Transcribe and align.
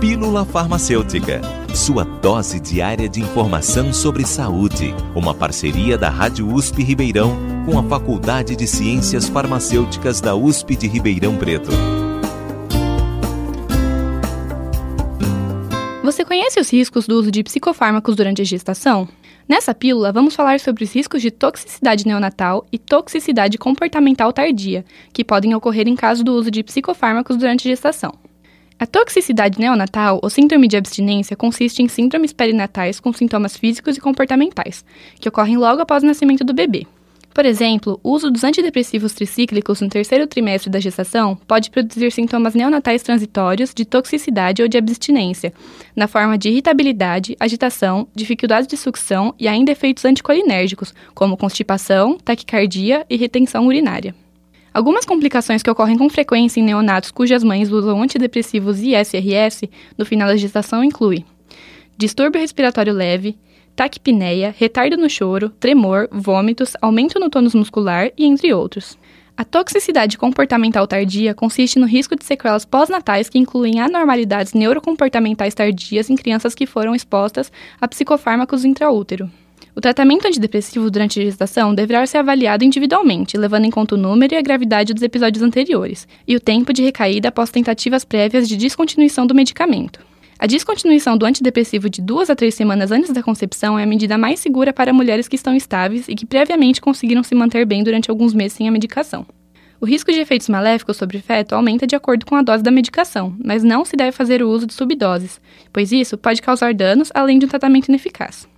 Pílula 0.00 0.44
Farmacêutica, 0.44 1.40
sua 1.74 2.04
dose 2.04 2.60
diária 2.60 3.08
de 3.08 3.22
informação 3.22 3.94
sobre 3.94 4.26
saúde. 4.26 4.94
Uma 5.14 5.34
parceria 5.34 5.96
da 5.96 6.10
Rádio 6.10 6.52
USP 6.52 6.82
Ribeirão 6.82 7.34
com 7.64 7.78
a 7.78 7.82
Faculdade 7.82 8.54
de 8.54 8.66
Ciências 8.66 9.26
Farmacêuticas 9.26 10.20
da 10.20 10.34
USP 10.34 10.76
de 10.76 10.86
Ribeirão 10.86 11.38
Preto. 11.38 11.70
Você 16.04 16.26
conhece 16.26 16.60
os 16.60 16.70
riscos 16.70 17.06
do 17.06 17.18
uso 17.18 17.30
de 17.30 17.42
psicofármacos 17.42 18.14
durante 18.14 18.42
a 18.42 18.44
gestação? 18.44 19.08
Nessa 19.48 19.74
pílula, 19.74 20.12
vamos 20.12 20.36
falar 20.36 20.60
sobre 20.60 20.84
os 20.84 20.94
riscos 20.94 21.22
de 21.22 21.30
toxicidade 21.30 22.06
neonatal 22.06 22.66
e 22.70 22.78
toxicidade 22.78 23.56
comportamental 23.56 24.30
tardia, 24.30 24.84
que 25.10 25.24
podem 25.24 25.54
ocorrer 25.54 25.88
em 25.88 25.96
caso 25.96 26.22
do 26.22 26.34
uso 26.34 26.50
de 26.50 26.62
psicofármacos 26.62 27.38
durante 27.38 27.66
a 27.66 27.70
gestação. 27.70 28.25
A 28.78 28.84
toxicidade 28.84 29.58
neonatal, 29.58 30.20
ou 30.22 30.28
síndrome 30.28 30.68
de 30.68 30.76
abstinência, 30.76 31.34
consiste 31.34 31.82
em 31.82 31.88
síndromes 31.88 32.34
perinatais 32.34 33.00
com 33.00 33.10
sintomas 33.10 33.56
físicos 33.56 33.96
e 33.96 34.00
comportamentais, 34.00 34.84
que 35.18 35.28
ocorrem 35.28 35.56
logo 35.56 35.80
após 35.80 36.02
o 36.02 36.06
nascimento 36.06 36.44
do 36.44 36.52
bebê. 36.52 36.86
Por 37.32 37.46
exemplo, 37.46 37.98
o 38.02 38.10
uso 38.10 38.30
dos 38.30 38.44
antidepressivos 38.44 39.14
tricíclicos 39.14 39.80
no 39.80 39.88
terceiro 39.88 40.26
trimestre 40.26 40.70
da 40.70 40.80
gestação 40.80 41.36
pode 41.46 41.70
produzir 41.70 42.12
sintomas 42.12 42.54
neonatais 42.54 43.02
transitórios 43.02 43.72
de 43.74 43.86
toxicidade 43.86 44.62
ou 44.62 44.68
de 44.68 44.76
abstinência, 44.76 45.54
na 45.94 46.06
forma 46.06 46.36
de 46.36 46.50
irritabilidade, 46.50 47.34
agitação, 47.40 48.06
dificuldade 48.14 48.66
de 48.66 48.76
sucção 48.76 49.34
e 49.38 49.48
ainda 49.48 49.72
efeitos 49.72 50.04
anticolinérgicos, 50.04 50.94
como 51.14 51.36
constipação, 51.36 52.18
taquicardia 52.18 53.06
e 53.08 53.16
retenção 53.16 53.66
urinária. 53.66 54.14
Algumas 54.76 55.06
complicações 55.06 55.62
que 55.62 55.70
ocorrem 55.70 55.96
com 55.96 56.06
frequência 56.10 56.60
em 56.60 56.62
neonatos 56.62 57.10
cujas 57.10 57.42
mães 57.42 57.72
usam 57.72 58.02
antidepressivos 58.02 58.78
e 58.82 58.92
SRS 58.94 59.70
no 59.96 60.04
final 60.04 60.28
da 60.28 60.36
gestação 60.36 60.84
incluem 60.84 61.24
distúrbio 61.96 62.42
respiratório 62.42 62.92
leve, 62.92 63.38
taquipneia, 63.74 64.54
retardo 64.58 64.98
no 64.98 65.08
choro, 65.08 65.48
tremor, 65.48 66.10
vômitos, 66.12 66.74
aumento 66.82 67.18
no 67.18 67.30
tônus 67.30 67.54
muscular 67.54 68.10
e 68.18 68.26
entre 68.26 68.52
outros. 68.52 68.98
A 69.34 69.46
toxicidade 69.46 70.18
comportamental 70.18 70.86
tardia 70.86 71.34
consiste 71.34 71.78
no 71.78 71.86
risco 71.86 72.14
de 72.14 72.26
sequelas 72.26 72.66
pós-natais 72.66 73.30
que 73.30 73.38
incluem 73.38 73.80
anormalidades 73.80 74.52
neurocomportamentais 74.52 75.54
tardias 75.54 76.10
em 76.10 76.16
crianças 76.16 76.54
que 76.54 76.66
foram 76.66 76.94
expostas 76.94 77.50
a 77.80 77.88
psicofármacos 77.88 78.62
intraútero. 78.62 79.30
O 79.74 79.80
tratamento 79.80 80.26
antidepressivo 80.26 80.90
durante 80.90 81.20
a 81.20 81.22
gestação 81.22 81.74
deverá 81.74 82.06
ser 82.06 82.18
avaliado 82.18 82.64
individualmente, 82.64 83.36
levando 83.36 83.66
em 83.66 83.70
conta 83.70 83.94
o 83.94 83.98
número 83.98 84.32
e 84.32 84.36
a 84.36 84.42
gravidade 84.42 84.94
dos 84.94 85.02
episódios 85.02 85.42
anteriores, 85.42 86.08
e 86.26 86.34
o 86.34 86.40
tempo 86.40 86.72
de 86.72 86.82
recaída 86.82 87.28
após 87.28 87.50
tentativas 87.50 88.04
prévias 88.04 88.48
de 88.48 88.56
descontinuação 88.56 89.26
do 89.26 89.34
medicamento. 89.34 90.00
A 90.38 90.46
descontinuação 90.46 91.16
do 91.16 91.24
antidepressivo 91.24 91.88
de 91.88 92.02
duas 92.02 92.28
a 92.28 92.36
três 92.36 92.54
semanas 92.54 92.90
antes 92.90 93.10
da 93.10 93.22
concepção 93.22 93.78
é 93.78 93.82
a 93.82 93.86
medida 93.86 94.18
mais 94.18 94.40
segura 94.40 94.72
para 94.72 94.92
mulheres 94.92 95.28
que 95.28 95.36
estão 95.36 95.54
estáveis 95.54 96.08
e 96.08 96.14
que 96.14 96.26
previamente 96.26 96.80
conseguiram 96.80 97.22
se 97.22 97.34
manter 97.34 97.64
bem 97.64 97.82
durante 97.82 98.10
alguns 98.10 98.34
meses 98.34 98.52
sem 98.54 98.68
a 98.68 98.70
medicação. 98.70 99.26
O 99.78 99.84
risco 99.84 100.10
de 100.10 100.20
efeitos 100.20 100.48
maléficos 100.48 100.96
sobre 100.96 101.18
o 101.18 101.22
feto 101.22 101.54
aumenta 101.54 101.86
de 101.86 101.94
acordo 101.94 102.24
com 102.24 102.34
a 102.34 102.42
dose 102.42 102.62
da 102.62 102.70
medicação, 102.70 103.34
mas 103.44 103.62
não 103.62 103.84
se 103.84 103.94
deve 103.94 104.12
fazer 104.12 104.42
o 104.42 104.48
uso 104.48 104.66
de 104.66 104.72
subdoses, 104.72 105.40
pois 105.72 105.92
isso 105.92 106.16
pode 106.16 106.40
causar 106.40 106.72
danos 106.72 107.10
além 107.14 107.38
de 107.38 107.44
um 107.44 107.48
tratamento 107.48 107.88
ineficaz. 107.88 108.48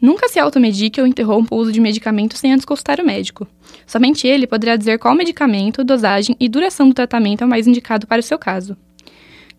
Nunca 0.00 0.28
se 0.28 0.38
automedique 0.38 1.00
ou 1.00 1.06
interrompa 1.06 1.54
o 1.54 1.58
uso 1.58 1.72
de 1.72 1.80
medicamentos 1.80 2.38
sem 2.38 2.52
antes 2.52 2.64
consultar 2.64 3.00
o 3.00 3.06
médico. 3.06 3.46
Somente 3.86 4.26
ele 4.26 4.46
poderá 4.46 4.76
dizer 4.76 4.98
qual 4.98 5.14
medicamento, 5.14 5.82
dosagem 5.82 6.36
e 6.38 6.48
duração 6.48 6.88
do 6.88 6.94
tratamento 6.94 7.42
é 7.42 7.46
o 7.46 7.48
mais 7.48 7.66
indicado 7.66 8.06
para 8.06 8.20
o 8.20 8.22
seu 8.22 8.38
caso. 8.38 8.76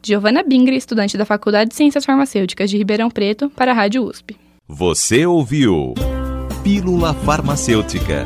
Giovana 0.02 0.44
Bingre, 0.44 0.77
estudante 0.77 1.17
da 1.17 1.25
Faculdade 1.25 1.71
de 1.71 1.75
Ciências 1.75 2.05
Farmacêuticas 2.05 2.69
de 2.69 2.77
Ribeirão 2.77 3.09
Preto, 3.09 3.49
para 3.49 3.71
a 3.71 3.73
Rádio 3.73 4.03
USP. 4.03 4.38
Você 4.67 5.25
ouviu 5.25 5.94
Pílula 6.63 7.13
Farmacêutica. 7.13 8.25